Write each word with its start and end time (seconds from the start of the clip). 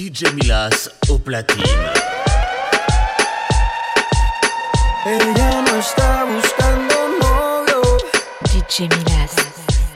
DJ 0.00 0.32
Milas 0.32 0.90
au 1.10 1.18
platine. 1.18 1.66
Ella 5.04 5.60
no 5.60 5.76
está 5.76 6.24
buscando 6.24 6.94
novio. 7.20 7.82
DJ 8.44 8.88
Milas. 8.88 9.32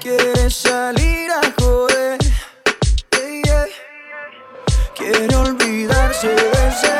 Quiere 0.02 0.50
salir 0.50 1.30
a 1.30 1.40
joder. 1.58 2.18
Yeah, 3.12 3.40
yeah. 3.44 3.66
Quiere 4.94 5.36
olvidarse 5.36 6.28
de 6.28 6.50
ese. 6.68 6.92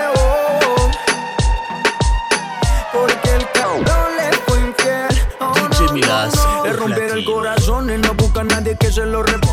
Porque 2.90 3.30
el 3.34 3.50
cabrón 3.52 4.16
le 4.16 4.32
fue 4.46 4.60
infiel. 4.60 5.28
Oh, 5.40 5.52
DJ 5.52 5.92
Milas, 5.92 6.34
no, 6.34 6.72
no. 6.72 6.88
Le 6.88 7.06
el 7.12 7.24
corazón 7.26 7.90
y 7.90 7.98
no 7.98 8.14
busca 8.14 8.40
a 8.40 8.44
nadie 8.44 8.78
que 8.80 8.90
se 8.90 9.04
lo 9.04 9.22
reponga. 9.22 9.43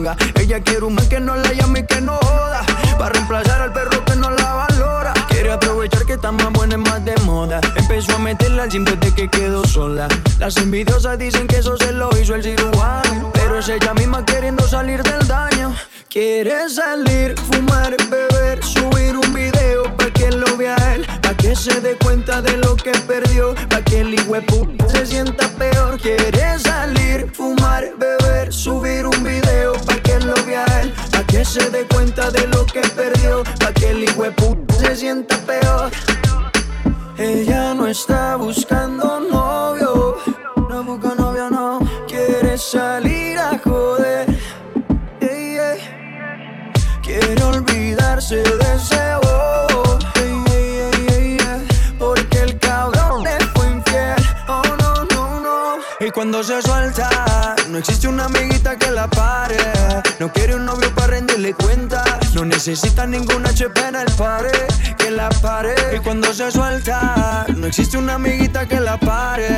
Ella 0.00 0.60
quiere 0.60 0.84
un 0.84 0.94
man 0.94 1.06
que 1.08 1.20
no 1.20 1.36
la 1.36 1.52
llame 1.52 1.80
y 1.80 1.86
que 1.86 2.00
no 2.00 2.16
joda. 2.16 2.62
Para 2.98 3.10
reemplazar 3.10 3.60
al 3.60 3.72
perro 3.72 4.02
que 4.04 4.16
no 4.16 4.30
la 4.30 4.54
valora. 4.54 5.12
Quiere 5.28 5.52
aprovechar 5.52 6.06
que 6.06 6.14
está 6.14 6.32
más 6.32 6.50
buena 6.52 6.74
y 6.74 6.78
más 6.78 7.04
de 7.04 7.14
moda. 7.26 7.60
Empezó 7.76 8.16
a 8.16 8.18
meterla 8.18 8.62
al 8.62 8.70
gym 8.70 8.84
desde 8.84 9.14
que 9.14 9.28
quedó 9.28 9.64
sola. 9.66 10.08
Las 10.38 10.56
envidiosas 10.56 11.18
dicen 11.18 11.46
que 11.46 11.58
eso 11.58 11.76
se 11.76 11.92
lo 11.92 12.08
hizo 12.18 12.34
el 12.34 12.42
cirujano. 12.42 13.30
Pero 13.34 13.58
es 13.58 13.68
ella 13.68 13.92
misma 13.92 14.24
queriendo 14.24 14.66
salir 14.66 15.02
del 15.02 15.26
daño. 15.28 15.74
Quiere 16.08 16.68
salir, 16.70 17.34
fumar, 17.38 17.94
beber, 18.08 18.64
subir 18.64 19.16
un 19.16 19.34
video 19.34 19.84
pa' 19.96 20.10
que 20.10 20.30
lo 20.32 20.56
vea 20.56 20.74
él, 20.94 21.06
pa' 21.22 21.34
que 21.34 21.54
se 21.54 21.80
dé 21.80 21.96
cuenta 22.02 22.42
de 22.42 22.56
lo 22.56 22.74
que 22.74 22.90
perdió, 23.06 23.54
pa' 23.68 23.82
que 23.82 24.00
el 24.00 24.14
hijuepu 24.14 24.66
se 24.88 25.06
sienta 25.06 25.46
peor. 25.50 26.00
Quiere 26.00 26.58
salir, 26.58 27.30
fumar, 27.32 27.84
beber, 27.96 28.52
subir 28.52 29.06
un 29.06 29.22
video 29.22 29.74
vea 30.42 30.64
él, 30.82 30.92
pa' 31.12 31.24
que 31.24 31.44
se 31.44 31.70
dé 31.70 31.86
cuenta 31.86 32.30
de 32.30 32.46
lo 32.48 32.64
que 32.66 32.80
perdió, 32.80 33.42
pa' 33.58 33.72
que 33.72 33.90
el 33.90 34.04
hijuepu 34.04 34.56
se 34.78 34.96
sienta 34.96 35.36
peor. 35.38 35.90
Ella 37.18 37.74
no 37.74 37.86
está 37.86 38.36
buscando 38.36 39.20
novio, 39.20 40.16
no 40.70 40.84
busca 40.84 41.14
novio, 41.14 41.50
no. 41.50 41.80
Quiere 42.08 42.56
salir 42.56 43.38
a 43.38 43.58
joder, 43.62 44.26
yeah, 45.20 45.74
yeah. 45.74 46.72
Quiere 47.02 47.42
olvidarse 47.42 48.36
de 48.36 48.74
ese 48.74 48.96
yeah. 51.36 51.60
Porque 51.98 52.38
el 52.40 52.58
cabrón 52.58 53.22
le 53.22 53.38
fue 53.54 53.66
infiel, 53.66 54.16
oh 54.48 54.62
no, 54.80 55.04
no, 55.14 55.40
no. 55.40 55.76
Y 56.00 56.10
cuando 56.10 56.42
se 56.42 56.62
suelta, 56.62 57.54
no 57.70 57.78
existe 57.78 58.08
una 58.08 58.24
amiguita 58.24 58.76
que 58.76 58.90
la 58.90 59.08
pare. 59.08 59.56
No 60.18 60.32
quiere 60.32 60.54
un 60.54 60.64
novio 60.64 60.92
para 60.94 61.08
rendirle 61.08 61.54
cuenta. 61.54 62.02
No 62.34 62.44
necesita 62.44 63.06
ningún 63.06 63.46
HP 63.46 63.80
en 63.88 63.96
el 63.96 64.12
pare, 64.12 64.50
que 64.98 65.10
la 65.10 65.28
pare. 65.28 65.74
Y 65.94 65.98
cuando 66.00 66.32
se 66.34 66.50
suelta, 66.50 67.46
no 67.56 67.66
existe 67.66 67.96
una 67.96 68.14
amiguita 68.14 68.66
que 68.66 68.80
la 68.80 68.98
pare. 68.98 69.48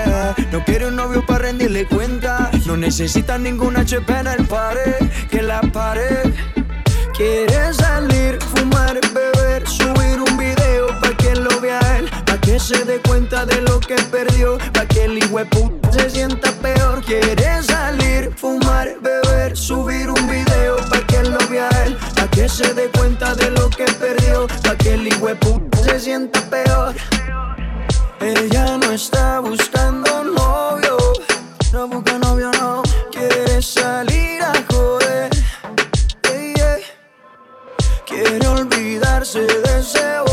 No 0.51 0.63
quiere 0.65 0.87
un 0.89 0.97
novio 0.97 1.25
para 1.25 1.47
rendirle 1.47 1.87
cuenta. 1.87 2.51
No 2.67 2.77
necesita 2.77 3.39
ningún 3.39 3.77
HP 3.77 4.13
en 4.13 4.27
el 4.27 4.47
pare, 4.47 4.97
que 5.31 5.43
la 5.43 5.61
pare. 5.61 6.35
Quiere 7.17 7.73
salir, 7.73 8.39
fumar, 8.55 9.01
beber, 9.15 9.32
que 12.53 12.61
se 12.61 12.85
dé 12.85 13.01
cuenta 13.01 13.47
de 13.47 13.63
lo 13.63 13.81
que 13.81 13.95
perdió, 14.11 14.59
pa' 14.75 14.85
que 14.85 15.07
el 15.07 15.17
hijuepu 15.17 15.73
se 15.91 16.11
sienta 16.11 16.53
peor. 16.61 17.03
Quiere 17.03 17.63
salir, 17.63 18.31
fumar, 18.37 18.89
beber, 19.01 19.57
subir 19.57 20.11
un 20.11 20.29
video 20.29 20.77
pa' 20.91 21.01
que 21.07 21.23
lo 21.23 21.39
vea 21.49 21.71
él, 21.87 21.97
pa' 22.15 22.29
que 22.29 22.51
se 22.51 22.75
dé 22.75 22.91
cuenta 22.91 23.35
de 23.35 23.51
lo 23.53 23.71
que 23.71 23.87
perdió, 24.05 24.47
pa' 24.65 24.77
que 24.77 24.93
el 24.93 25.09
hijuepu 25.09 25.63
se 25.83 25.99
sienta 25.99 26.43
peor. 26.51 26.95
Ella 28.21 28.77
no 28.77 28.93
está 28.93 29.41
buscando 29.41 30.23
novio, 30.23 30.99
no 31.73 31.89
busca 31.89 32.19
novio, 32.19 32.51
no. 32.61 32.83
Quiere 33.11 33.63
salir 33.63 34.43
a 34.43 34.53
joder, 34.71 35.31
yeah. 36.55 36.77
Quiere 38.05 38.47
olvidarse 38.47 39.41
de 39.41 39.81
ese 39.81 40.32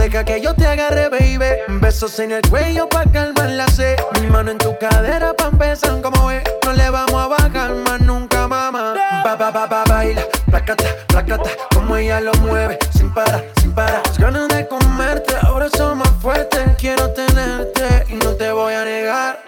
deja 0.00 0.24
que 0.24 0.40
yo 0.40 0.54
te 0.54 0.66
agarre, 0.66 1.08
baby. 1.08 1.78
Besos 1.80 2.18
en 2.18 2.32
el 2.32 2.42
cuello 2.48 2.88
pa' 2.88 3.04
calmar 3.12 3.50
la 3.50 3.68
sed. 3.68 3.96
Mi 4.20 4.26
mano 4.26 4.50
en 4.50 4.58
tu 4.58 4.76
cadera 4.78 5.34
pa' 5.34 5.48
empezar, 5.48 6.00
como 6.00 6.26
ve. 6.26 6.42
No 6.64 6.72
le 6.72 6.88
vamos 6.90 7.14
a 7.14 7.28
bajar 7.28 7.74
más 7.74 8.00
nunca, 8.00 8.48
mamá. 8.48 8.94
Ba, 9.24 9.36
ba, 9.36 9.50
ba, 9.50 9.66
ba, 9.66 9.84
baila, 9.84 10.22
placata, 10.46 10.84
placata. 11.06 11.50
Como 11.74 11.96
ella 11.96 12.20
lo 12.20 12.32
mueve, 12.34 12.78
sin 12.96 13.12
parar, 13.12 13.44
sin 13.60 13.72
parar. 13.72 14.02
Las 14.06 14.18
ganas 14.18 14.48
de 14.48 14.66
comerte, 14.66 15.34
ahora 15.42 15.68
son 15.68 15.98
más 15.98 16.12
fuertes. 16.20 16.60
Quiero 16.78 17.10
tenerte 17.10 18.04
y 18.08 18.14
no 18.14 18.32
te 18.32 18.50
voy 18.52 18.74
a 18.74 18.84
negar. 18.84 19.38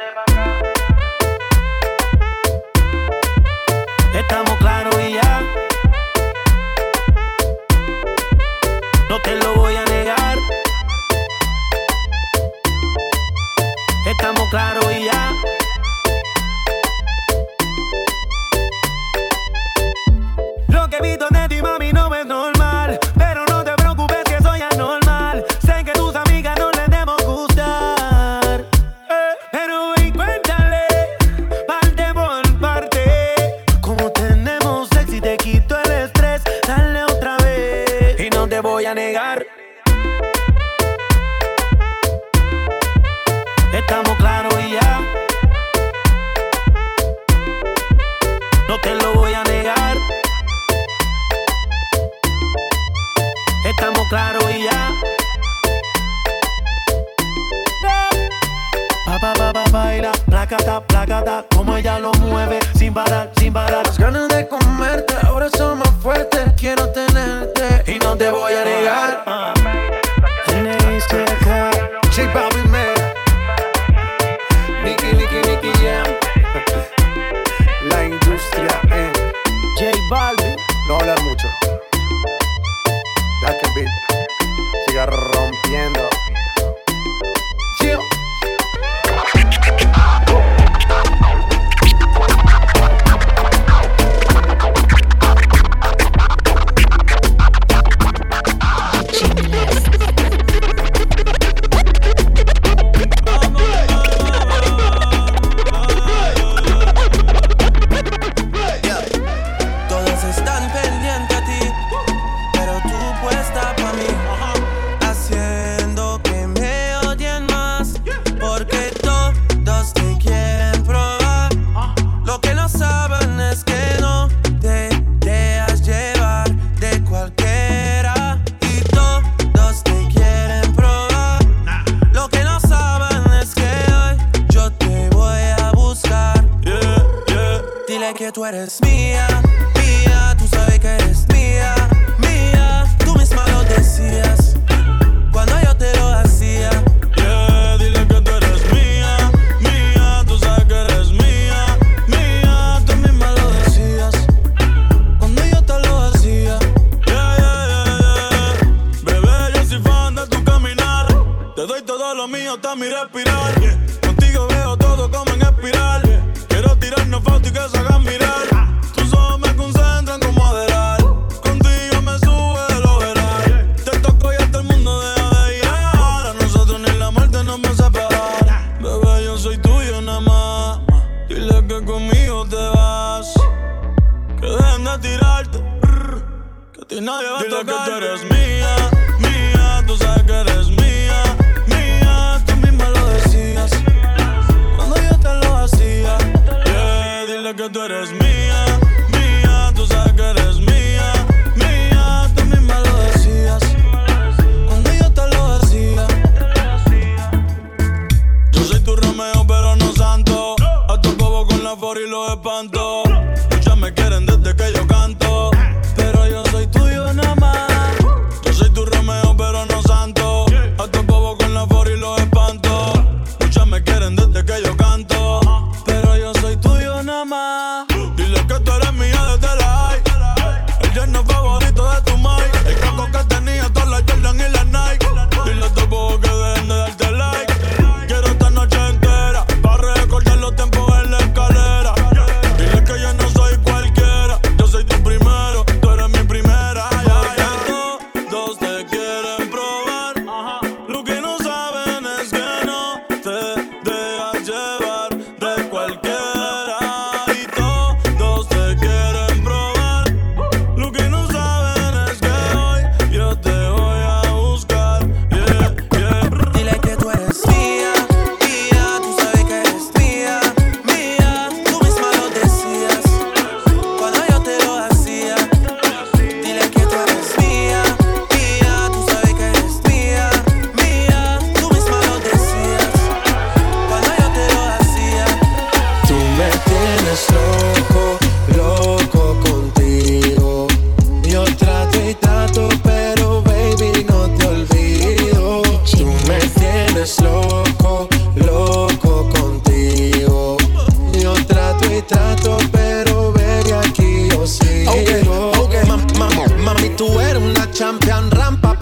placata, 60.52 60.86
placata, 60.86 61.44
como 61.54 61.76
ella 61.76 61.98
lo 61.98 62.12
mueve, 62.14 62.58
sin 62.74 62.92
parar, 62.92 63.30
sin 63.36 63.52
parar. 63.54 63.86
Las 63.86 63.98
ganas 63.98 64.28
de 64.28 64.46
comerte, 64.46 65.14
ahora 65.22 65.48
son 65.48 65.78
más 65.78 65.90
fuertes, 66.02 66.52
quiero 66.58 66.90
tenerte 66.90 67.90
y 67.90 67.98
no 67.98 68.16
te 68.16 68.30
voy 68.30 68.52
a 68.52 68.64
negar. 68.64 69.31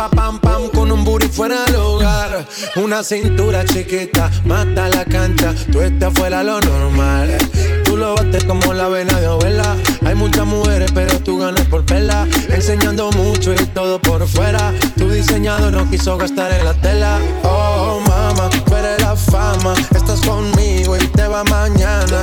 Pam 0.09 0.41
pam 0.41 0.69
con 0.71 0.91
un 0.93 1.05
booty 1.05 1.29
fuera 1.29 1.65
del 1.65 1.77
hogar. 1.77 2.47
Una 2.77 3.03
cintura 3.03 3.65
chiquita, 3.65 4.31
mata 4.45 4.89
la 4.89 5.05
cancha, 5.05 5.55
tú 5.73 5.81
estás 5.81 6.13
fuera 6.15 6.43
lo 6.43 6.61
normal. 6.61 7.37
Tú 7.85 7.97
lo 7.97 8.15
bates 8.15 8.45
como 8.45 8.73
la 8.73 8.89
vena 8.89 9.19
de 9.21 9.29
ovela. 9.29 9.77
Hay 10.07 10.15
muchas 10.15 10.47
mujeres, 10.47 10.91
pero 10.95 11.19
tú 11.21 11.39
ganas 11.39 11.67
por 11.67 11.85
vela. 11.85 12.27
Enseñando 12.49 13.11
mucho 13.13 13.53
y 13.53 13.67
todo 13.67 14.01
por 14.01 14.27
fuera. 14.27 14.73
Tu 14.97 15.11
diseñador 15.11 15.73
no 15.73 15.89
quiso 15.91 16.17
gastar 16.17 16.53
en 16.53 16.65
la 16.65 16.75
tela. 16.75 17.19
Oh, 17.43 18.01
mama, 18.07 18.49
tú 18.65 18.77
eres 18.77 19.01
la 19.01 19.17
fama. 19.17 19.75
Estás 19.95 20.21
conmigo 20.21 20.97
y 20.97 21.07
te 21.09 21.27
va 21.27 21.45
mañana. 21.45 22.23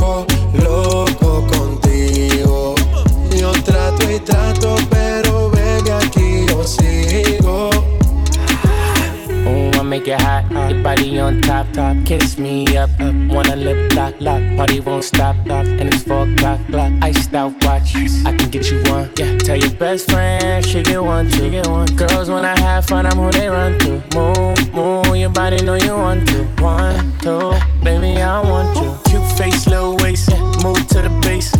Your 10.71 10.81
body 10.83 11.19
on 11.19 11.41
top, 11.41 11.69
top. 11.73 11.97
Kiss 12.05 12.37
me 12.37 12.65
up, 12.77 12.89
up. 13.01 13.13
Wanna 13.27 13.57
lip 13.57 13.93
lock, 13.93 14.13
lock. 14.21 14.41
Party 14.55 14.79
won't 14.79 15.03
stop, 15.03 15.35
stop. 15.43 15.65
And 15.65 15.93
it's 15.93 16.03
four 16.03 16.23
o'clock, 16.23 16.61
clock. 16.67 16.93
Iced 17.01 17.33
out 17.33 17.51
watch. 17.65 17.93
I 18.25 18.33
can 18.37 18.49
get 18.49 18.71
you 18.71 18.81
one. 18.83 19.11
Yeah. 19.17 19.37
Tell 19.39 19.57
your 19.57 19.71
best 19.71 20.09
friend 20.09 20.65
she 20.65 20.81
get 20.81 21.03
one, 21.03 21.29
she 21.29 21.49
get 21.49 21.67
one. 21.67 21.87
Girls 21.97 22.29
when 22.29 22.45
I 22.45 22.57
have 22.57 22.85
fun, 22.85 23.05
I'm 23.05 23.17
who 23.17 23.29
they 23.31 23.49
run 23.49 23.77
to. 23.79 24.01
Move, 24.15 24.73
move. 24.73 25.17
Your 25.17 25.29
body 25.29 25.61
know 25.61 25.75
you 25.75 25.93
want 25.93 26.25
to. 26.29 26.45
One, 26.63 27.17
two, 27.19 27.51
baby 27.83 28.21
I 28.21 28.39
want 28.39 28.73
you. 28.77 28.97
Cute 29.11 29.37
face, 29.37 29.67
little 29.67 29.97
waist. 29.97 30.31
Move 30.63 30.87
to 30.87 31.01
the 31.01 31.11
base. 31.21 31.51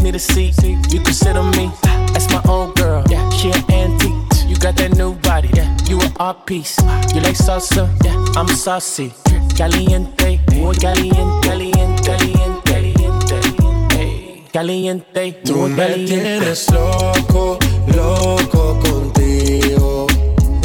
Need 0.00 0.14
a 0.14 0.20
seat, 0.20 0.54
you 0.62 1.00
can 1.00 1.12
sit 1.12 1.36
on 1.36 1.50
me. 1.56 1.72
Art 6.24 6.46
piece. 6.46 6.76
You 7.14 7.20
like 7.20 7.36
salsa, 7.36 7.88
yeah. 8.02 8.16
I'm 8.36 8.48
saucy. 8.48 9.12
Caliente, 9.56 10.40
muy 10.54 10.74
caliente, 10.76 11.48
caliente, 11.48 12.02
caliente, 12.02 13.24
caliente. 13.26 14.44
Caliente, 14.52 15.32
Tú 15.44 15.56
muy 15.56 15.70
me 15.70 15.76
caliente. 15.76 16.14
tienes 16.14 16.70
loco, 16.72 17.58
loco 17.94 18.80
contigo. 18.80 20.06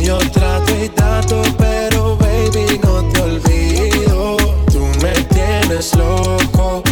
Yo 0.02 0.18
trato 0.32 0.72
y 0.84 0.90
trato, 0.90 1.42
pero 1.58 2.16
baby, 2.18 2.80
no 2.84 3.04
te 3.12 3.22
olvido. 3.22 4.38
Tú 4.72 4.86
me 5.02 5.12
tienes 5.36 5.96
loco 5.96 6.84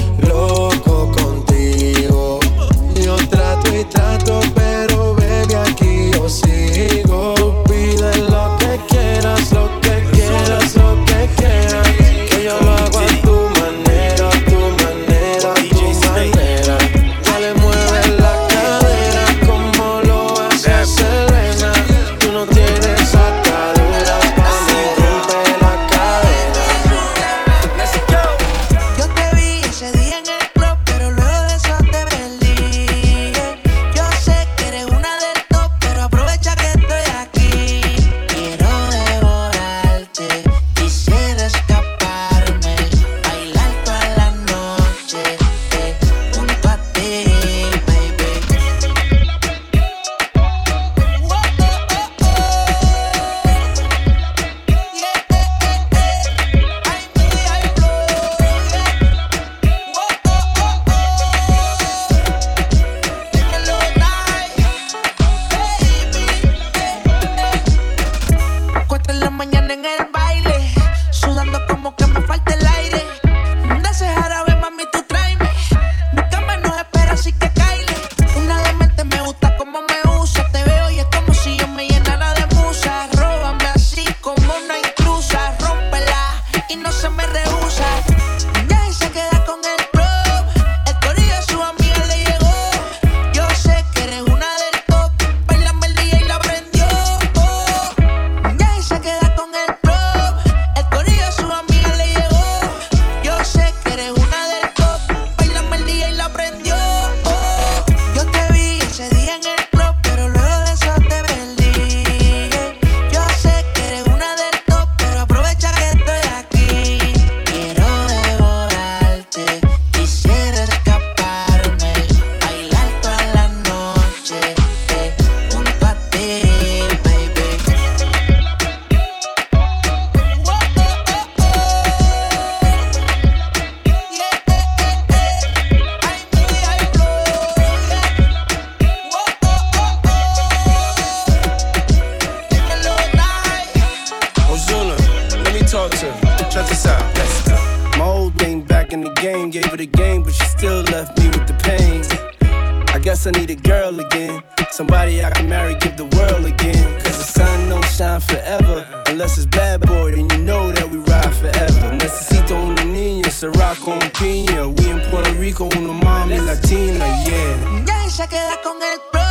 guess 153.18 153.28
I 153.28 153.32
need 153.32 153.50
a 153.50 153.56
girl 153.56 154.00
again. 154.00 154.44
Somebody 154.72 155.24
I 155.24 155.30
can 155.32 155.50
marry, 155.50 155.76
give 155.76 155.98
the 155.98 156.06
world 156.18 156.46
again. 156.46 156.84
Cause 157.04 157.18
the 157.18 157.28
sun 157.40 157.70
don't 157.70 157.86
shine 157.86 158.22
forever. 158.22 158.86
Unless 159.08 159.38
it's 159.38 159.48
bad 159.48 159.82
boy, 159.82 160.12
then 160.12 160.30
you 160.30 160.38
know 160.46 160.72
that 160.72 160.90
we 160.90 160.98
ride 161.00 161.34
forever. 161.36 161.96
Necesito 161.98 162.56
una 162.56 162.84
niña, 162.84 163.30
Ciroc 163.32 163.80
con 163.80 164.00
piña. 164.20 164.68
We 164.68 164.90
in 164.92 165.02
Puerto 165.10 165.34
Rico, 165.34 165.66
una 165.78 165.94
mami 165.94 166.38
latina, 166.38 167.06
yeah. 167.26 167.86
Ya 167.86 168.10
se 168.10 168.28
queda 168.28 168.62
con 168.64 168.78
el 168.82 169.00
pro. 169.12 169.22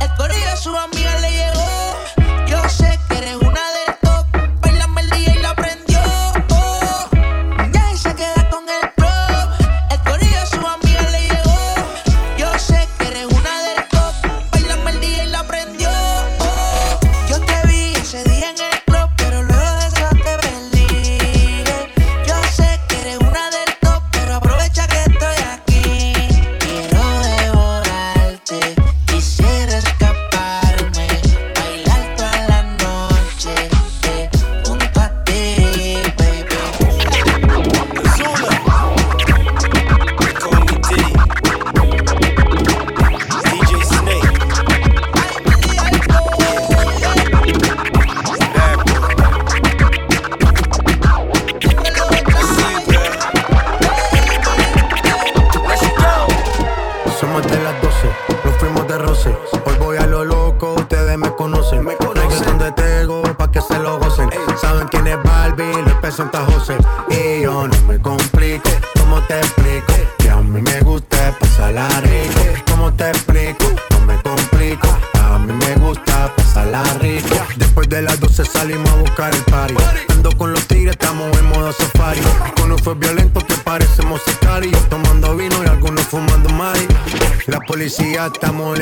El 0.00 0.10
corillo 0.16 0.56
su 0.56 0.70
amiga 0.76 0.93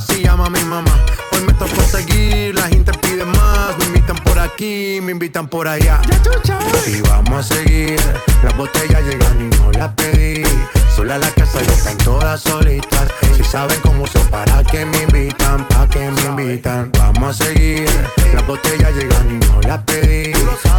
Si 0.00 0.22
llama 0.22 0.48
mi 0.50 0.62
mamá. 0.64 0.92
Hoy 1.32 1.40
me 1.46 1.52
tocó 1.54 1.82
seguir, 1.82 2.54
la 2.54 2.68
gente 2.68 2.92
pide 2.98 3.24
más. 3.24 3.76
Me 3.78 3.84
invitan 3.86 4.16
por 4.16 4.38
aquí, 4.38 5.00
me 5.02 5.12
invitan 5.12 5.48
por 5.48 5.66
allá. 5.66 6.00
Y 6.86 7.00
vamos 7.02 7.50
a 7.50 7.54
seguir. 7.54 8.00
Las 8.42 8.56
botellas 8.56 9.02
llegan 9.02 9.40
y 9.40 9.56
no 9.56 9.72
las 9.72 9.92
pedí. 9.94 10.42
Sola 10.98 11.16
la 11.16 11.30
casa 11.30 11.62
ya 11.62 11.72
están 11.72 11.96
todas 11.98 12.40
solitas. 12.40 13.06
Si 13.36 13.44
saben 13.44 13.78
cómo 13.82 14.04
son, 14.08 14.26
para 14.26 14.64
que 14.64 14.84
me 14.84 15.04
invitan, 15.04 15.64
pa' 15.68 15.88
que 15.88 16.10
me 16.10 16.22
invitan. 16.22 16.90
Vamos 16.98 17.40
a 17.40 17.44
seguir. 17.44 17.88
Las 18.34 18.44
botellas 18.48 18.92
llegan 18.96 19.30
y 19.30 19.46
no 19.46 19.60
las 19.60 19.80
pedí. 19.84 20.32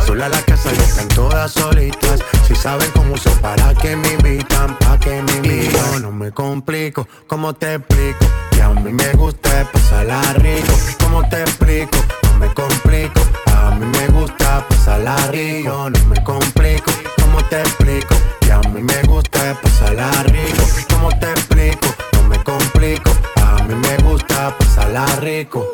Sola 0.06 0.28
la 0.28 0.42
casa 0.42 0.74
ya 0.74 0.84
están 0.84 1.08
todas 1.08 1.54
solitas. 1.54 2.20
Si 2.46 2.54
saben 2.54 2.92
cómo 2.92 3.16
son, 3.16 3.32
para 3.38 3.74
que 3.76 3.96
me 3.96 4.12
invitan, 4.12 4.78
pa' 4.80 5.00
que 5.00 5.22
me 5.22 5.32
invitan. 5.38 5.94
Yo 5.94 6.00
no 6.02 6.12
me 6.12 6.32
complico, 6.34 7.08
¿cómo 7.26 7.54
te 7.54 7.76
explico? 7.76 8.26
Que 8.52 8.62
a 8.62 8.72
mí 8.72 8.92
me 8.92 9.14
gusta 9.14 9.72
pasarla 9.72 10.22
rico. 10.34 10.74
¿Cómo 11.00 11.30
te 11.30 11.40
explico? 11.44 11.98
No 12.24 12.40
me 12.40 12.54
complico. 12.54 13.22
A 13.56 13.72
mí 13.72 13.86
me 13.86 14.08
gusta 14.08 14.68
pasarla 14.68 15.16
rico. 15.32 15.90
No 15.90 16.06
me 16.08 16.22
complico, 16.26 16.92
¿cómo 17.30 17.44
te 17.46 17.62
explico? 17.62 18.16
Que 18.42 18.52
a 18.52 18.60
mí 18.60 18.82
me 18.82 19.02
gusta 19.04 19.60
pasarla 19.62 20.12
rico. 20.24 20.64
¿Cómo 20.90 21.10
te 21.20 21.32
explico? 21.32 21.88
No 22.14 22.24
me 22.24 22.44
complico. 22.44 23.12
A 23.42 23.64
mí 23.64 23.76
me 23.76 23.98
gusta 23.98 24.56
pasarla 24.58 25.06
rico. 25.18 25.66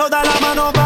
Toda 0.00 0.24
la 0.24 0.40
mano 0.40 0.79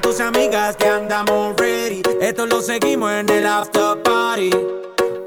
a 0.00 0.02
tus 0.02 0.20
amigas 0.20 0.76
que 0.76 0.86
andamos 0.86 1.54
ready. 1.58 2.02
Esto 2.22 2.46
lo 2.46 2.62
seguimos 2.62 3.12
en 3.12 3.28
el 3.28 3.46
after 3.46 4.02
party. 4.02 4.50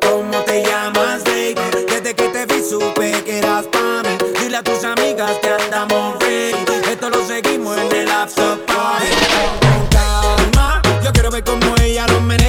¿Cómo 0.01 0.37
te 0.45 0.63
llamas, 0.63 1.23
baby? 1.23 1.55
Desde 1.87 2.15
que 2.15 2.27
te 2.29 2.45
vi 2.47 2.61
supe 2.63 3.11
que 3.23 3.37
eras 3.37 3.65
para 3.67 4.01
mí. 4.03 4.17
Dile 4.39 4.57
a 4.57 4.63
tus 4.63 4.83
amigas 4.83 5.31
que 5.41 5.49
andamos 5.49 6.17
ready. 6.19 6.57
Esto 6.91 7.09
lo 7.09 7.23
seguimos 7.25 7.77
en 7.77 7.91
el 7.95 8.11
after 8.11 8.65
party. 8.65 9.07
Calma, 9.91 10.81
yo 11.03 11.11
quiero 11.11 11.29
ver 11.29 11.43
cómo 11.43 11.75
ella 11.79 12.07
lo 12.07 12.21
merece. 12.21 12.42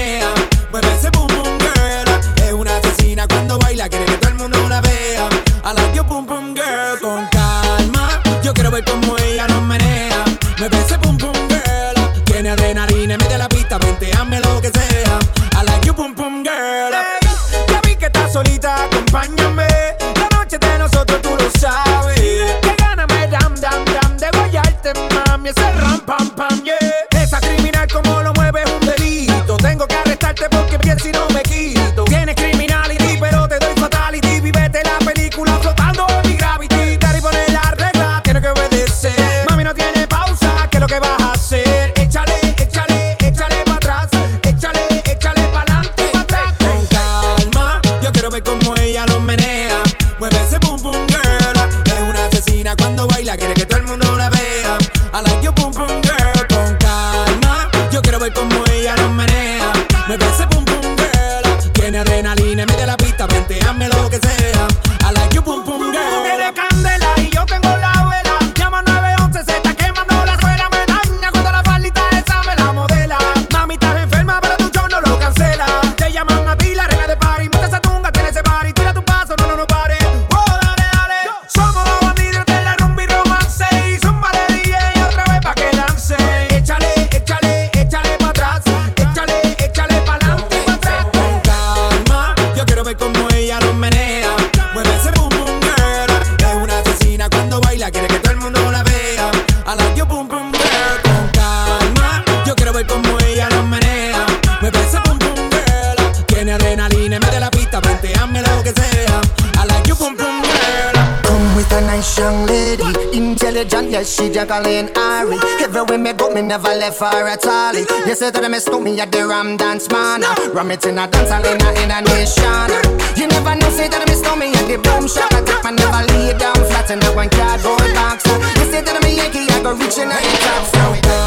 never 116.54 116.78
left 116.78 117.00
her 117.00 117.26
at 117.26 117.44
all. 117.46 117.74
You 117.74 118.14
say 118.14 118.30
that 118.30 118.38
I'm 118.38 118.44
a 118.44 118.48
miss 118.48 118.68
me 118.68 119.00
at 119.00 119.10
the 119.10 119.26
Ram 119.26 119.56
Dance 119.56 119.90
Man. 119.90 120.22
Ram 120.54 120.70
it 120.70 120.86
in 120.86 120.98
a 120.98 121.08
dance 121.08 121.30
hall 121.30 121.42
in 121.42 121.58
a 121.58 121.70
in 121.82 121.90
a 121.90 121.98
nation. 122.14 122.70
You 123.18 123.26
never 123.26 123.56
know, 123.58 123.70
say 123.70 123.88
that 123.88 123.98
I'm 123.98 124.06
a 124.06 124.14
miss 124.14 124.22
me 124.38 124.54
at 124.54 124.66
the 124.70 124.78
Boom 124.78 125.08
Shop. 125.08 125.34
I 125.34 125.42
take 125.42 125.64
my 125.64 125.72
never 125.74 126.06
lay 126.14 126.30
down 126.38 126.54
flat 126.54 126.90
in 126.92 127.02
a 127.02 127.10
one 127.10 127.30
cardboard 127.30 127.90
box. 127.98 128.22
You 128.62 128.70
say 128.70 128.82
that 128.86 128.94
I'm 128.94 129.02
a 129.02 129.10
Yankee, 129.10 129.50
I 129.50 129.62
go 129.66 129.74
reaching 129.74 130.06
out 130.06 130.22
the 130.22 130.38
top. 130.46 131.02
Throw. 131.02 131.23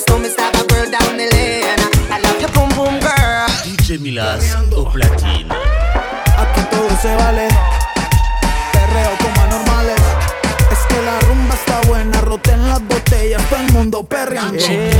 me 0.00 0.06
so 0.06 0.18
me 0.18 0.28
stop 0.28 0.54
a 0.54 0.66
girl 0.66 0.90
down 0.90 1.16
the 1.16 1.26
lane. 1.32 1.80
I 2.10 2.20
love 2.22 2.40
your 2.40 2.50
boom 2.52 2.68
boom 2.70 3.00
girl. 3.00 3.46
DJ 3.64 3.98
Milas 3.98 4.56
o 4.74 4.88
Platino. 4.90 5.54
Aquí 6.38 6.62
todo 6.70 6.88
se 7.00 7.14
vale. 7.16 7.48
Perreo 8.72 9.10
como 9.18 9.40
anormales. 9.42 10.00
Es 10.70 10.78
que 10.88 11.02
la 11.02 11.18
rumba 11.20 11.54
está 11.54 11.80
buena, 11.88 12.20
roten 12.20 12.68
las 12.68 12.82
botellas, 12.86 13.42
todo 13.48 13.60
el 13.60 13.72
mundo 13.72 14.02
perreando. 14.04 14.58
Yeah. 14.58 14.99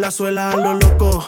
la 0.00 0.10
suela 0.10 0.50
a 0.50 0.56
lo 0.56 0.74
loco. 0.74 1.24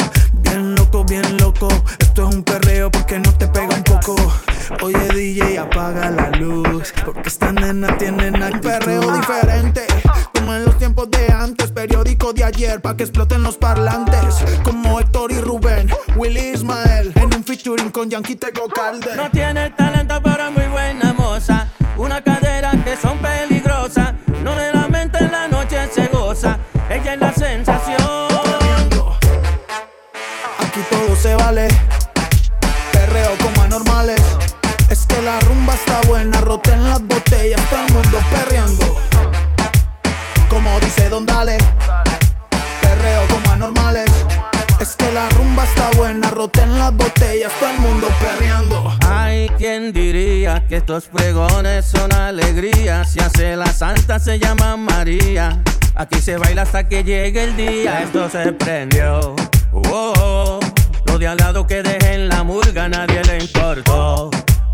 buena, 46.03 46.31
rota 46.31 46.67
las 46.67 46.93
botellas, 46.97 47.53
todo 47.61 47.71
el 47.71 47.79
mundo 47.79 48.09
perreando. 48.21 48.93
Ay, 49.07 49.49
¿quién 49.57 49.93
diría 49.93 50.67
que 50.67 50.79
estos 50.79 51.05
pregones 51.05 51.85
son 51.85 52.13
alegría? 52.13 53.05
Si 53.05 53.21
hace 53.21 53.55
la 53.55 53.67
santa 53.67 54.19
se 54.19 54.41
llama 54.41 54.77
María. 54.77 55.63
Aquí 55.95 56.21
se 56.21 56.39
baila 56.39 56.63
hasta 56.63 56.89
que 56.89 57.05
llegue 57.05 57.45
el 57.45 57.57
día. 57.57 58.03
Esto 58.03 58.29
se 58.29 58.53
prendió. 58.53 59.37
Oh. 59.73 60.59
Lo 61.07 61.19
de 61.19 61.29
al 61.29 61.37
lado 61.37 61.69
que 61.69 61.85
dejen 61.85 62.29
la 62.29 62.43
murga, 62.43 62.89
nadie 62.89 63.23
le 63.23 63.39
importó. 63.39 64.31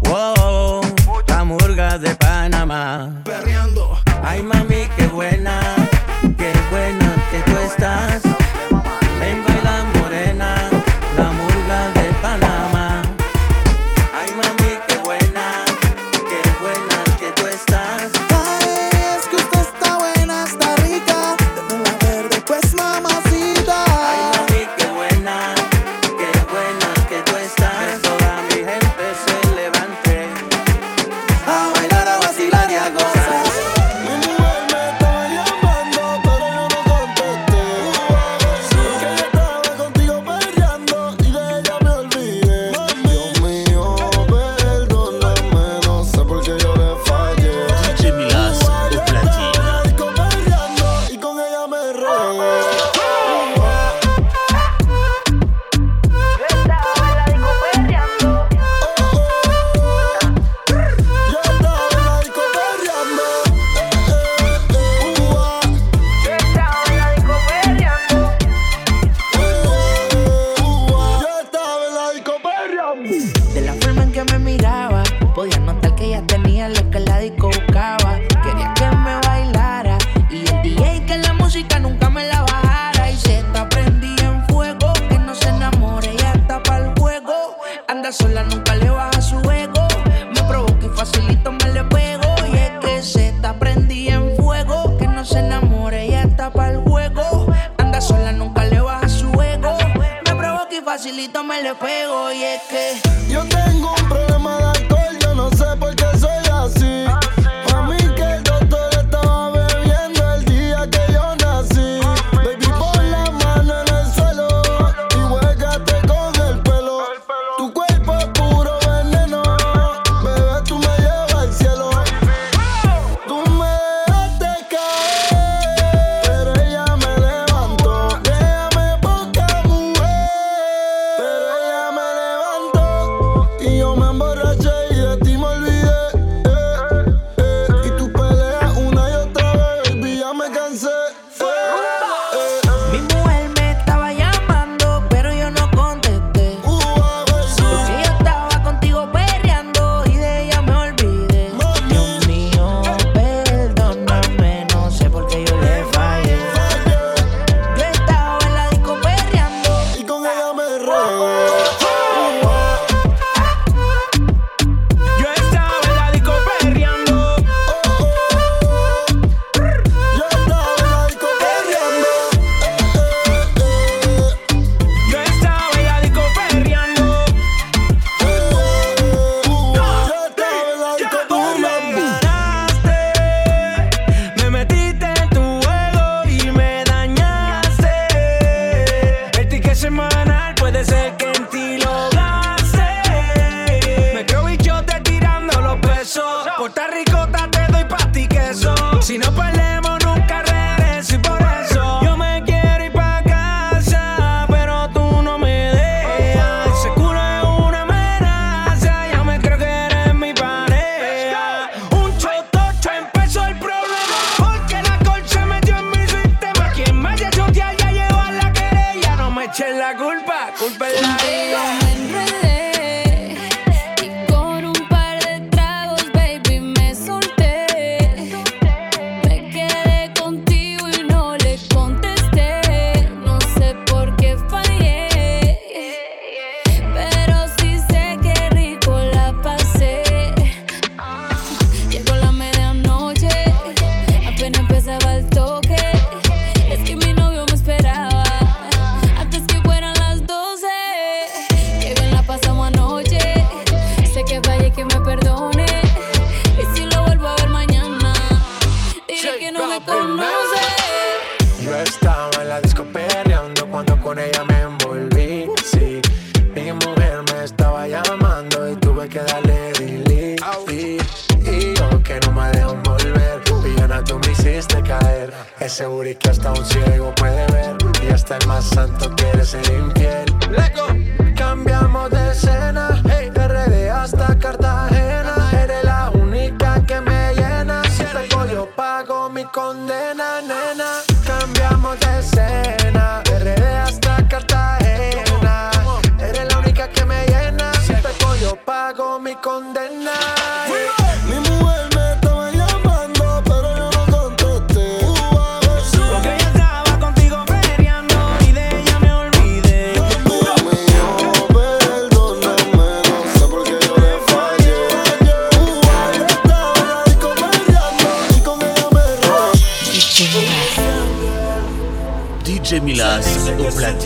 Oh, 0.09 0.81
la 1.27 1.45
murga 1.45 1.99
de 1.99 2.15
Panamá. 2.15 3.11
Perreando. 3.25 3.99
Ay, 4.23 4.43
mami, 4.43 4.89
qué 4.97 5.07
buena. 5.09 5.61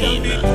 team. 0.03 0.52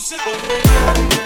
exclusive. 0.00 1.19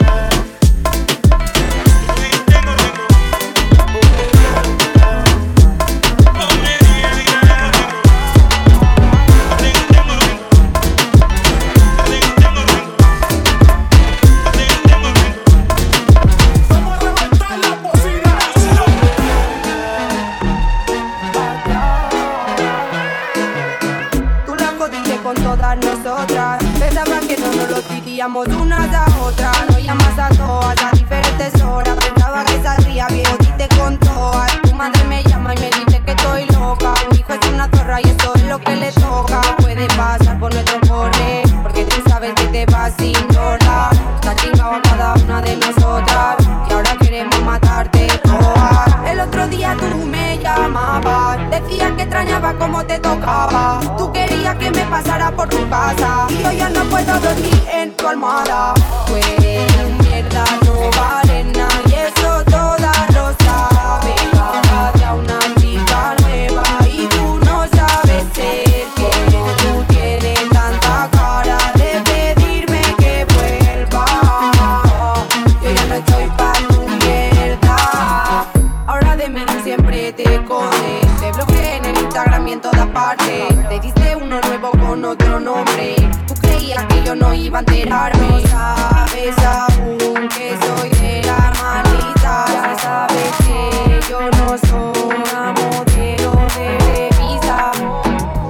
en 82.54 82.60
todas 82.60 82.86
partes. 82.88 83.68
Te 83.68 83.80
diste 83.80 84.14
uno 84.14 84.40
nuevo 84.40 84.70
con 84.70 85.04
otro 85.04 85.40
nombre. 85.40 85.96
Tú 86.28 86.34
creías 86.34 86.84
que 86.86 87.02
yo 87.04 87.14
no 87.16 87.34
iba 87.34 87.58
a 87.58 87.60
enterarme. 87.60 88.28
No 88.28 88.40
sabes 88.48 89.36
aún 89.38 90.28
que 90.28 90.56
soy 90.64 90.90
de 90.90 91.22
la 91.26 91.52
maldita. 91.60 92.44
Ya 92.54 92.76
sabes 92.80 93.30
que 93.44 94.00
yo 94.08 94.20
no 94.38 94.46
soy 94.68 95.16
una 95.18 95.52
modelo 95.52 96.32
de 96.56 97.10
revista. 97.10 97.72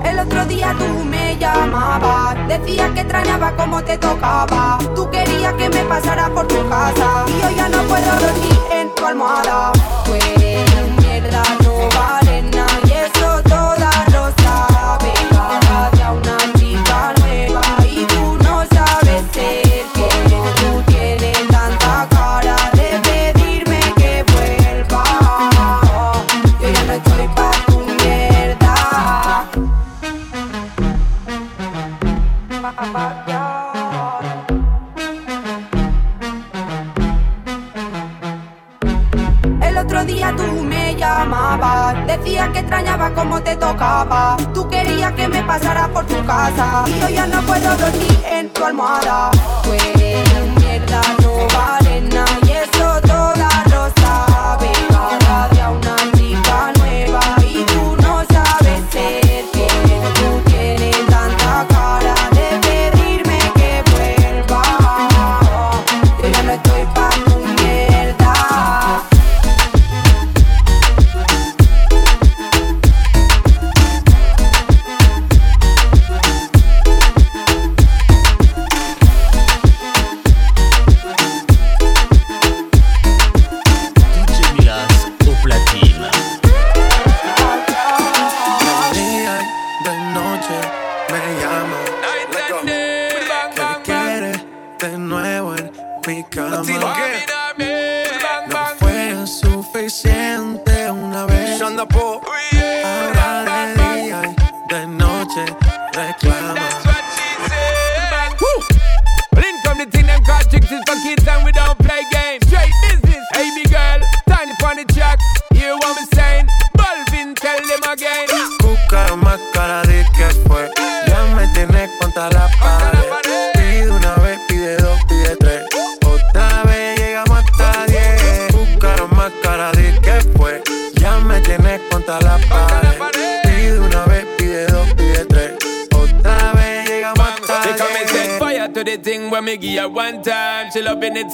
El 0.04 0.18
otro 0.18 0.44
día 0.46 0.74
tú 0.78 1.04
me 1.04 1.38
llamabas. 1.38 2.36
Decías 2.46 2.90
que 2.90 3.00
extrañaba 3.00 3.56
como 3.56 3.82
te 3.82 3.96
tocaba. 3.96 4.78
Tú 4.94 5.08
querías 5.10 5.54
que 5.54 5.70
me 5.70 5.82
pasara 5.84 6.28
por 6.28 6.46
tu 6.46 6.68
casa. 6.68 7.24
Y 7.26 7.40
yo 7.40 7.50
ya 7.56 7.68
no 7.70 7.82
puedo 7.84 8.12
dormir 8.20 8.58
en 8.70 8.94
tu 8.94 9.06
almohada. 9.06 9.72
Pues 10.04 10.44
como 43.14 43.42
te 43.42 43.56
tocaba. 43.56 44.36
Tú 44.52 44.68
querías 44.68 45.12
que 45.12 45.28
me 45.28 45.42
pasara 45.42 45.88
por 45.88 46.04
tu 46.06 46.24
casa. 46.26 46.84
Y 46.86 47.00
yo 47.00 47.08
ya 47.08 47.26
no 47.26 47.40
puedo 47.42 47.76
dormir 47.76 48.24
en 48.30 48.50
tu 48.50 48.64
almohada. 48.64 49.30
Tú 49.62 49.72
eres 49.72 50.46
mierda, 50.60 51.00
no 51.22 51.46
vale 51.56 52.00
nada. 52.02 52.38
Y 52.46 52.50
eso 52.50 53.00
todo 53.02 53.33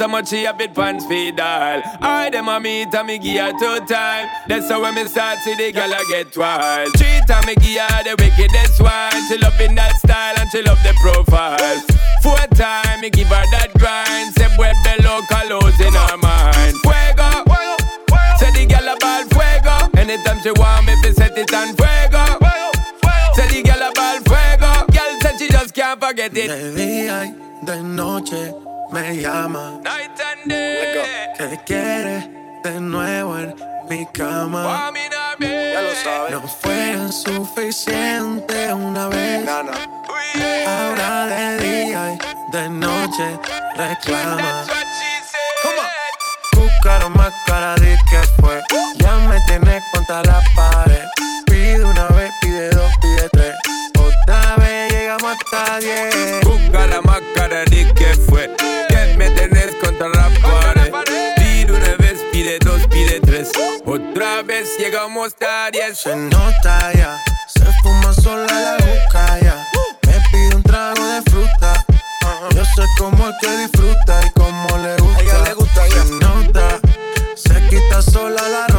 so 0.00 0.08
much 0.08 0.30
she 0.30 0.44
have 0.44 0.56
bit 0.56 0.72
pants 0.74 1.04
feed 1.04 1.38
all. 1.38 1.82
I 2.00 2.30
them 2.30 2.48
a 2.48 2.58
meet 2.58 2.94
and 2.94 3.06
me 3.06 3.18
give 3.18 3.36
her 3.36 3.52
two 3.52 3.84
time. 3.84 4.30
That's 4.48 4.70
how 4.70 4.80
when 4.80 4.94
me 4.94 5.04
start 5.04 5.36
see 5.40 5.54
the 5.54 5.72
girl 5.72 5.92
I 5.92 6.02
get 6.08 6.34
wild. 6.38 6.88
Three 6.96 7.20
time 7.28 7.44
me 7.44 7.54
give 7.56 7.84
her 7.84 8.02
the 8.08 8.16
wickedest 8.16 8.80
one. 8.80 9.20
She 9.28 9.36
loving 9.36 9.74
that 9.74 10.00
style 10.00 10.36
and 10.40 10.48
she 10.48 10.62
love 10.62 10.80
the 10.82 10.96
profile. 11.04 11.76
Four 12.22 12.40
time 12.56 13.02
me 13.02 13.10
give 13.10 13.28
her 13.28 13.44
that 13.52 13.76
grind. 13.76 14.32
Say 14.40 14.48
vuelve 14.56 15.04
loca 15.04 15.44
los 15.52 15.76
in 15.84 15.92
her 15.92 16.16
mind. 16.16 16.80
Fuego. 16.80 17.44
Say 18.40 18.56
the 18.56 18.64
girl 18.72 18.88
a 18.88 18.96
ball 18.96 19.28
fuego. 19.28 19.76
Anytime 20.00 20.40
she 20.40 20.52
want 20.56 20.86
me, 20.86 20.96
fi 21.04 21.12
set 21.12 21.36
it 21.36 21.52
on 21.52 21.76
fuego. 21.76 22.24
Say 23.36 23.52
the 23.52 23.60
girl 23.68 23.84
a 23.84 23.92
ball 23.92 24.16
fuego. 24.24 24.70
Girl 24.96 25.12
said 25.20 25.36
she 25.36 25.48
just 25.52 25.74
can't 25.74 26.00
forget 26.00 26.32
it. 26.34 26.48
De 26.48 26.72
día 26.72 27.26
y 27.26 27.66
de 27.66 27.82
noche 27.82 28.54
me 28.92 29.16
llama. 29.16 29.80
Night 29.82 30.20
and 30.20 30.48
day. 30.48 31.02
Que 31.36 31.58
quiere 31.64 32.28
de 32.62 32.80
nuevo 32.80 33.38
en 33.38 33.54
mi 33.88 34.06
cama. 34.06 34.92
Ya 35.40 35.82
lo 35.82 35.94
sabes. 35.94 36.32
No 36.32 36.48
fue 36.48 37.12
suficiente 37.12 38.72
una 38.72 39.08
vez. 39.08 39.48
Ahora 39.48 41.26
de 41.26 41.58
día 41.58 42.12
y 42.14 42.52
de 42.56 42.68
noche 42.68 43.38
reclama. 43.76 44.64
Buscaron 46.54 47.12
más 47.14 47.32
cara 47.46 47.74
de 47.76 47.96
que 48.10 48.18
fue. 48.40 48.60
Ya 48.98 49.16
me 49.28 49.40
tienes 49.46 49.82
contra 49.92 50.22
la 50.24 50.42
pared. 50.54 51.04
Pide 51.46 51.84
una 51.84 52.06
vez, 52.08 52.32
pide 52.40 52.70
dos, 52.70 52.92
pide 53.00 53.28
tres. 53.32 53.54
Otra 53.98 54.56
vez 54.56 54.92
llegamos 54.92 55.36
hasta 55.36 55.78
diez. 55.78 56.40
Busca 56.44 56.86
la 56.86 57.00
máscara 57.02 57.64
de 57.64 57.92
que 57.94 58.14
fue. 58.28 58.50
Tres. 63.18 63.50
Otra 63.84 64.42
vez 64.42 64.78
llegamos 64.78 65.34
a 65.40 65.70
diez. 65.72 65.98
Se 65.98 66.14
nota 66.14 66.92
ya, 66.92 67.18
se 67.48 67.64
fuma 67.82 68.12
sola 68.14 68.46
la 68.46 68.72
boca 68.74 69.40
ya. 69.40 69.66
Me 70.06 70.14
pide 70.30 70.54
un 70.54 70.62
trago 70.62 71.04
de 71.04 71.22
fruta. 71.30 71.84
Yo 72.54 72.64
sé 72.64 72.82
cómo 72.98 73.28
es 73.28 73.34
que 73.40 73.56
disfruta 73.56 74.20
y 74.24 74.30
cómo 74.30 74.78
le 74.78 74.96
gusta. 74.98 75.22
ella 75.22 75.42
le 75.44 75.54
gusta 75.54 75.82
Se 75.88 76.10
nota, 76.12 76.80
se 77.34 77.68
quita 77.68 78.02
sola 78.02 78.42
la 78.48 78.69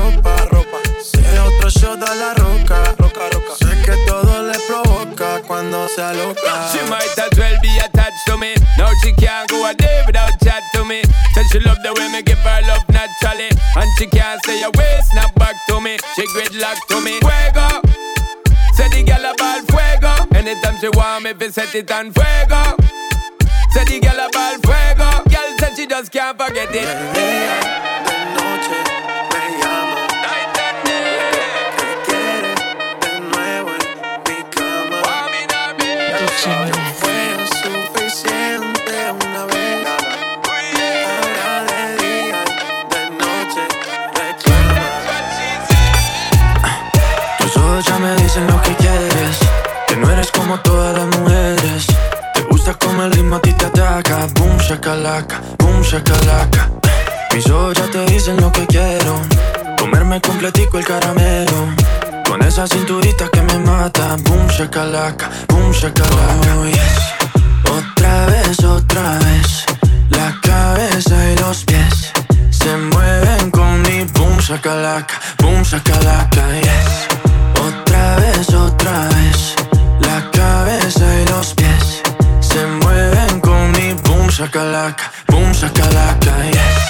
cuando 5.61 5.87
se 5.87 6.01
aloca. 6.01 6.69
She 6.71 6.81
might 6.89 7.17
as 7.17 7.37
well 7.37 7.55
be 7.61 7.77
attached 7.77 8.25
to 8.25 8.37
me. 8.37 8.55
Now 8.77 8.89
she 9.03 9.13
can't 9.13 9.47
go 9.47 9.63
a 9.65 9.73
day 9.73 10.01
without 10.07 10.31
chat 10.43 10.63
to 10.73 10.83
me. 10.83 11.03
Said 11.33 11.45
she 11.51 11.59
love 11.59 11.77
the 11.83 11.93
way 11.93 12.09
me 12.11 12.23
give 12.23 12.39
her 12.39 12.61
love 12.67 12.83
naturally. 12.89 13.49
And 13.75 13.89
she 13.97 14.07
can't 14.07 14.43
say 14.45 14.63
away, 14.63 14.99
snap 15.11 15.35
back 15.35 15.55
to 15.67 15.79
me. 15.79 15.97
She 16.15 16.25
gridlock 16.33 16.79
to 16.89 17.01
me. 17.01 17.19
Fuego. 17.21 17.67
Say 18.73 18.89
the 18.89 19.03
girl 19.05 19.25
a 19.25 19.33
ball 19.37 19.61
fuego. 19.69 20.13
Anytime 20.33 20.79
she 20.79 20.89
want 20.89 21.25
me, 21.25 21.33
fi 21.33 21.49
set 21.51 21.75
it 21.75 21.91
on 21.91 22.11
fuego. 22.11 22.61
Say 23.69 23.85
the 23.85 23.99
girl 24.01 24.17
a 24.17 24.29
ball 24.33 24.57
fuego. 24.65 25.09
Girl 25.29 25.57
said 25.59 25.75
she 25.75 25.85
just 25.85 26.11
can't 26.11 26.37
forget 26.37 26.69
it. 26.73 26.85
Night 26.85 27.90
como 50.51 50.63
todas 50.63 50.97
las 50.97 51.17
mujeres. 51.17 51.87
Te 52.33 52.41
gusta 52.41 52.73
como 52.73 53.03
el 53.03 53.11
ritmo 53.11 53.37
a 53.37 53.41
ti 53.41 53.53
te 53.53 53.67
ataca. 53.67 54.27
Boom, 54.35 54.57
shakalaka, 54.57 55.39
boom, 55.57 55.81
shakalaka. 55.81 56.69
Mis 57.33 57.49
ojos 57.49 57.77
ya 57.77 57.85
te 57.85 58.05
dicen 58.07 58.35
lo 58.41 58.51
que 58.51 58.67
quiero. 58.67 59.15
Comerme 59.79 60.19
completico 60.19 60.77
el 60.77 60.83
caramelo. 60.83 61.69
Con 62.27 62.41
esa 62.43 62.67
cinturita 62.67 63.29
que 63.29 63.41
me 63.41 63.59
mata. 63.59 64.17
Boom, 64.25 64.47
shakalaka, 64.47 65.29
boom, 65.47 65.71
shakalaka. 65.71 66.57
Oh, 66.57 66.65
yes. 66.65 66.99
Otra 67.71 68.25
vez, 68.25 68.59
otra 68.65 69.19
vez. 69.19 69.65
La 70.09 70.35
cabeza 70.41 71.31
y 71.31 71.35
los 71.37 71.63
pies 71.63 72.11
se 72.49 72.75
mueven 72.75 73.51
con 73.51 73.81
mi 73.83 74.03
boom, 74.15 74.37
shakalaka, 74.39 75.13
boom, 75.39 75.61
shakalaka, 75.63 76.43
yes. 76.59 77.07
Otra 77.57 78.15
vez, 78.17 78.53
otra 78.53 79.07
vez. 79.07 79.55
La 80.01 80.29
cabeza 80.31 81.05
y 81.21 81.25
los 81.29 81.53
pies 81.53 82.01
se 82.39 82.65
mueven 82.65 83.39
con 83.39 83.71
mi 83.71 83.93
boom, 84.03 84.27
shakalaka, 84.27 85.11
boom, 85.27 85.51
shakalaka, 85.51 86.33
yes. 86.51 86.80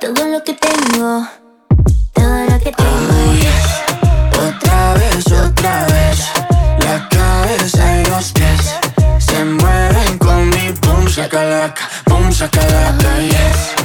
Todo 0.00 0.26
lo 0.26 0.42
que 0.44 0.54
tengo. 0.54 1.26
Todo 2.12 2.44
lo 2.48 2.58
que 2.58 2.72
tengo. 2.72 3.12
Otra 4.48 4.94
vez, 4.94 5.26
otra 5.26 5.86
vez. 5.86 6.18
La 6.78 7.08
cabeza 7.08 8.00
y 8.00 8.04
los 8.06 8.32
pies 8.32 8.74
se 9.18 9.44
mueven 9.44 10.18
con 10.18 10.50
mi 10.50 10.70
boom 10.82 11.06
shakalaka, 11.06 11.88
boom 12.06 12.30
shakalaka, 12.30 13.18
yes. 13.20 13.81